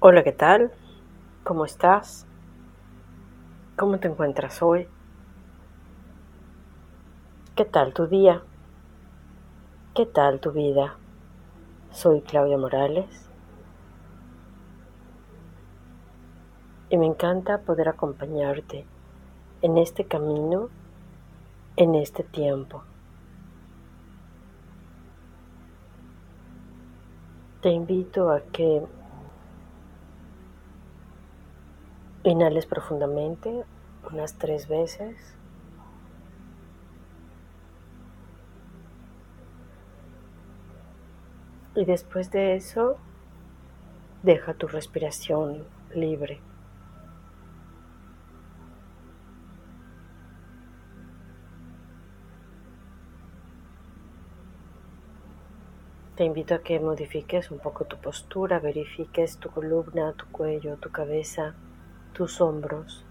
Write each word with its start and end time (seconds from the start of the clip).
Hola, 0.00 0.22
¿qué 0.22 0.30
tal? 0.30 0.70
¿Cómo 1.42 1.64
estás? 1.64 2.24
¿Cómo 3.76 3.98
te 3.98 4.06
encuentras 4.06 4.62
hoy? 4.62 4.86
¿Qué 7.56 7.64
tal 7.64 7.92
tu 7.92 8.06
día? 8.06 8.42
¿Qué 9.96 10.06
tal 10.06 10.38
tu 10.38 10.52
vida? 10.52 10.94
Soy 11.90 12.20
Claudia 12.20 12.56
Morales 12.56 13.28
y 16.90 16.96
me 16.96 17.06
encanta 17.06 17.62
poder 17.62 17.88
acompañarte 17.88 18.86
en 19.62 19.78
este 19.78 20.04
camino, 20.04 20.68
en 21.74 21.96
este 21.96 22.22
tiempo. 22.22 22.84
Te 27.62 27.70
invito 27.70 28.30
a 28.30 28.42
que 28.42 28.86
Inhales 32.28 32.66
profundamente 32.66 33.64
unas 34.12 34.34
tres 34.34 34.68
veces. 34.68 35.16
Y 41.74 41.86
después 41.86 42.30
de 42.30 42.54
eso, 42.54 42.98
deja 44.22 44.52
tu 44.52 44.68
respiración 44.68 45.64
libre. 45.94 46.38
Te 56.14 56.24
invito 56.24 56.56
a 56.56 56.58
que 56.58 56.78
modifiques 56.78 57.50
un 57.50 57.58
poco 57.58 57.86
tu 57.86 57.96
postura, 57.96 58.58
verifiques 58.58 59.38
tu 59.38 59.48
columna, 59.48 60.12
tu 60.12 60.26
cuello, 60.26 60.76
tu 60.76 60.90
cabeza 60.90 61.54
tus 62.18 62.40
hombros. 62.40 63.04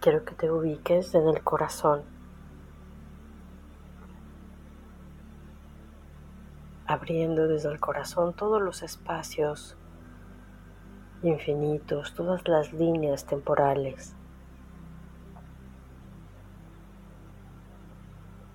Quiero 0.00 0.24
que 0.24 0.36
te 0.36 0.48
ubiques 0.48 1.12
en 1.16 1.26
el 1.26 1.42
corazón, 1.42 2.04
abriendo 6.86 7.48
desde 7.48 7.68
el 7.68 7.80
corazón 7.80 8.32
todos 8.32 8.62
los 8.62 8.84
espacios 8.84 9.76
infinitos, 11.24 12.14
todas 12.14 12.46
las 12.46 12.72
líneas 12.72 13.26
temporales. 13.26 14.17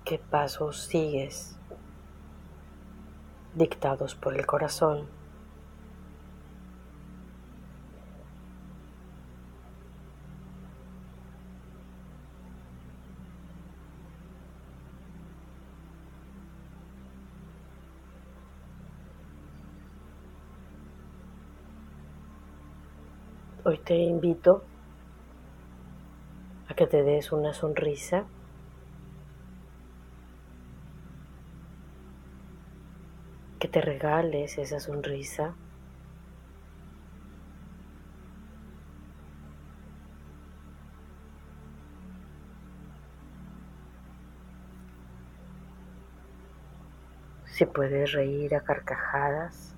Qué 0.04 0.18
pasos 0.18 0.82
sigues 0.82 1.56
dictados 3.54 4.14
por 4.14 4.36
el 4.36 4.44
corazón. 4.44 5.06
Hoy 23.66 23.78
te 23.78 23.96
invito 23.96 24.62
a 26.68 26.74
que 26.74 26.86
te 26.86 27.02
des 27.02 27.32
una 27.32 27.54
sonrisa 27.54 28.26
que 33.64 33.68
te 33.68 33.80
regales 33.80 34.58
esa 34.58 34.78
sonrisa. 34.78 35.54
Si 47.46 47.64
puedes 47.64 48.12
reír 48.12 48.54
a 48.54 48.60
carcajadas. 48.60 49.74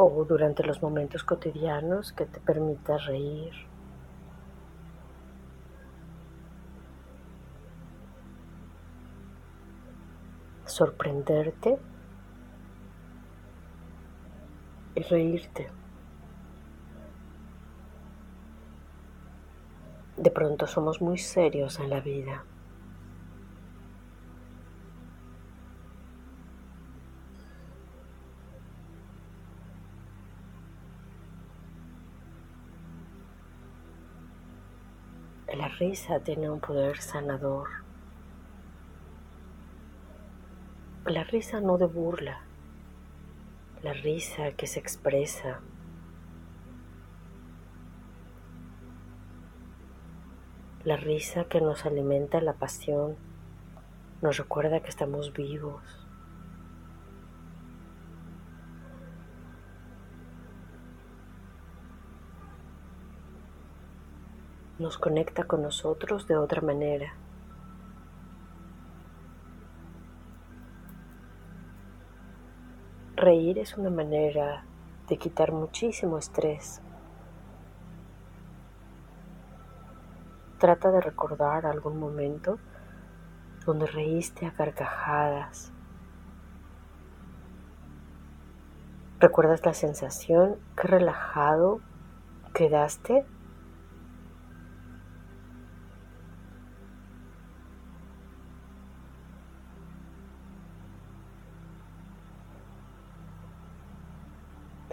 O 0.00 0.24
durante 0.24 0.62
los 0.62 0.80
momentos 0.80 1.24
cotidianos 1.24 2.12
que 2.12 2.24
te 2.26 2.40
permita 2.40 2.98
reír. 2.98 3.52
sorprenderte 10.64 11.76
y 14.94 15.02
reírte. 15.02 15.68
De 20.16 20.30
pronto 20.30 20.68
somos 20.68 21.00
muy 21.00 21.18
serios 21.18 21.80
en 21.80 21.90
la 21.90 22.00
vida. 22.00 22.44
La 35.56 35.68
risa 35.68 36.20
tiene 36.20 36.50
un 36.50 36.60
poder 36.60 37.00
sanador. 37.00 37.68
La 41.06 41.24
risa 41.24 41.62
no 41.62 41.78
de 41.78 41.86
burla, 41.86 42.42
la 43.82 43.94
risa 43.94 44.52
que 44.52 44.66
se 44.66 44.78
expresa. 44.78 45.60
La 50.84 50.96
risa 50.96 51.44
que 51.44 51.62
nos 51.62 51.86
alimenta 51.86 52.42
la 52.42 52.52
pasión, 52.52 53.16
nos 54.20 54.36
recuerda 54.36 54.80
que 54.80 54.90
estamos 54.90 55.32
vivos. 55.32 55.97
Nos 64.78 64.98
conecta 64.98 65.44
con 65.44 65.62
nosotros 65.62 66.26
de 66.26 66.36
otra 66.36 66.60
manera. 66.60 67.14
Reír 73.16 73.58
es 73.58 73.76
una 73.76 73.90
manera 73.90 74.64
de 75.08 75.18
quitar 75.18 75.50
muchísimo 75.50 76.18
estrés. 76.18 76.80
Trata 80.58 80.90
de 80.92 81.00
recordar 81.00 81.66
algún 81.66 81.98
momento 81.98 82.58
donde 83.66 83.86
reíste 83.86 84.46
a 84.46 84.52
carcajadas. 84.52 85.72
¿Recuerdas 89.18 89.66
la 89.66 89.74
sensación? 89.74 90.56
Qué 90.76 90.86
relajado 90.86 91.80
quedaste 92.54 93.26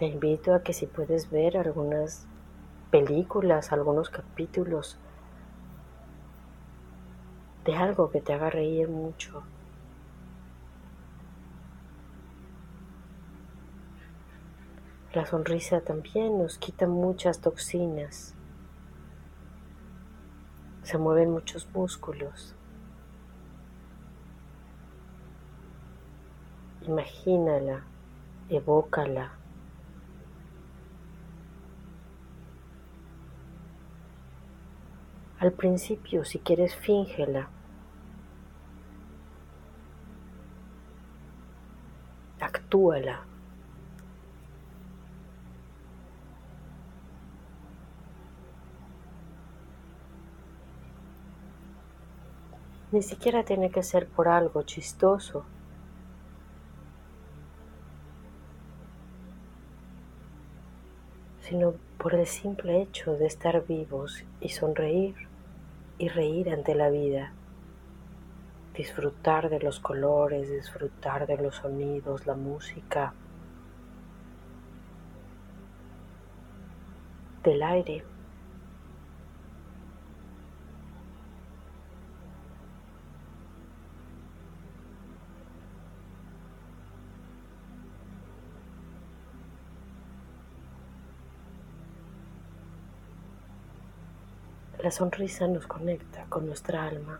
Te 0.05 0.11
invito 0.11 0.53
a 0.53 0.61
que 0.61 0.71
si 0.71 0.85
puedes 0.85 1.31
ver 1.31 1.57
algunas 1.57 2.27
películas, 2.91 3.71
algunos 3.71 4.11
capítulos 4.11 4.99
de 7.65 7.75
algo 7.75 8.11
que 8.11 8.21
te 8.21 8.31
haga 8.31 8.51
reír 8.51 8.87
mucho. 8.87 9.41
La 15.11 15.25
sonrisa 15.25 15.81
también 15.81 16.37
nos 16.37 16.59
quita 16.59 16.85
muchas 16.85 17.39
toxinas. 17.39 18.35
Se 20.83 20.99
mueven 20.99 21.31
muchos 21.31 21.67
músculos. 21.73 22.53
Imagínala, 26.83 27.85
evócala. 28.49 29.39
Al 35.45 35.51
principio, 35.51 36.25
si 36.25 36.39
quieres, 36.39 36.75
fíngela. 36.75 37.49
Actúala. 42.39 43.23
Ni 52.91 53.03
siquiera 53.03 53.45
tiene 53.45 53.69
que 53.69 53.83
ser 53.83 54.07
por 54.07 54.27
algo 54.27 54.63
chistoso. 54.63 55.45
sino 61.41 61.75
por 61.99 62.15
el 62.15 62.25
simple 62.25 62.81
hecho 62.81 63.15
de 63.17 63.27
estar 63.27 63.67
vivos 63.67 64.23
y 64.41 64.49
sonreír 64.49 65.15
y 65.97 66.09
reír 66.09 66.49
ante 66.49 66.75
la 66.75 66.89
vida, 66.89 67.31
disfrutar 68.75 69.49
de 69.49 69.59
los 69.59 69.79
colores, 69.79 70.49
disfrutar 70.49 71.27
de 71.27 71.37
los 71.37 71.55
sonidos, 71.55 72.25
la 72.25 72.35
música, 72.35 73.13
del 77.43 77.63
aire. 77.63 78.14
La 94.85 94.91
sonrisa 94.91 95.47
nos 95.47 95.65
conecta 95.65 96.27
con 96.29 96.45
nuestra 96.45 96.83
alma 96.85 97.19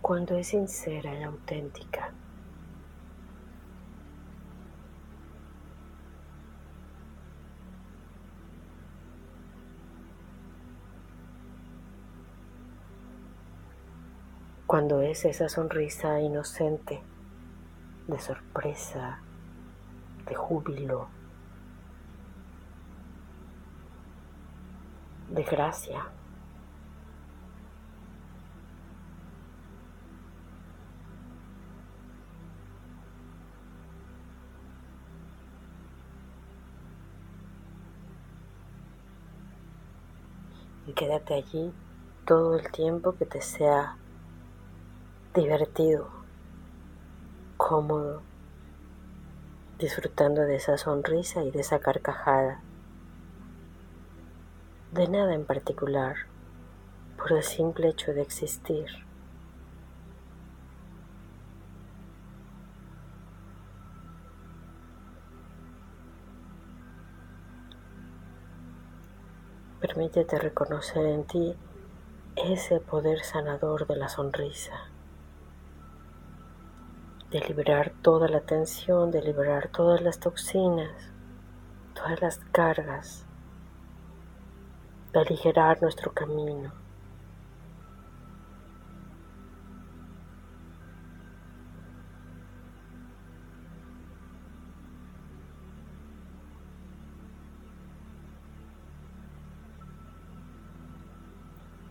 cuando 0.00 0.38
es 0.38 0.46
sincera 0.46 1.14
y 1.14 1.22
auténtica. 1.22 2.14
Cuando 14.66 15.02
es 15.02 15.26
esa 15.26 15.50
sonrisa 15.50 16.18
inocente, 16.22 17.02
de 18.08 18.18
sorpresa, 18.18 19.20
de 20.26 20.34
júbilo, 20.34 21.08
de 25.32 25.44
gracia. 25.44 26.04
Y 40.86 40.92
quédate 40.92 41.34
allí 41.34 41.72
todo 42.26 42.56
el 42.56 42.70
tiempo 42.70 43.14
que 43.16 43.24
te 43.24 43.40
sea 43.40 43.96
divertido, 45.34 46.10
cómodo, 47.56 48.20
disfrutando 49.78 50.42
de 50.42 50.56
esa 50.56 50.76
sonrisa 50.76 51.42
y 51.42 51.50
de 51.50 51.60
esa 51.60 51.78
carcajada 51.78 52.60
de 54.92 55.08
nada 55.08 55.32
en 55.34 55.46
particular, 55.46 56.16
por 57.16 57.32
el 57.32 57.42
simple 57.42 57.88
hecho 57.88 58.12
de 58.12 58.20
existir. 58.20 58.88
Permítete 69.80 70.38
reconocer 70.38 71.06
en 71.06 71.24
ti 71.24 71.56
ese 72.36 72.78
poder 72.78 73.24
sanador 73.24 73.86
de 73.86 73.96
la 73.96 74.10
sonrisa, 74.10 74.90
de 77.30 77.40
liberar 77.40 77.94
toda 78.02 78.28
la 78.28 78.40
tensión, 78.40 79.10
de 79.10 79.22
liberar 79.22 79.68
todas 79.68 80.02
las 80.02 80.18
toxinas, 80.18 80.92
todas 81.94 82.20
las 82.20 82.38
cargas 82.52 83.26
de 85.12 85.20
aligerar 85.20 85.82
nuestro 85.82 86.12
camino. 86.12 86.72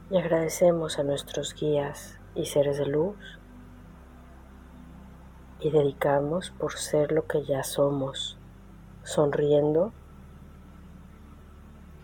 Y 0.10 0.18
agradecemos 0.18 1.00
a 1.00 1.04
nuestros 1.04 1.56
guías 1.56 2.20
y 2.36 2.46
seres 2.46 2.78
de 2.78 2.86
luz 2.86 3.16
y 5.62 5.70
dedicamos 5.70 6.52
por 6.52 6.74
ser 6.74 7.14
lo 7.14 7.28
que 7.28 7.46
ya 7.46 7.64
somos, 7.64 8.38
sonriendo 9.04 9.94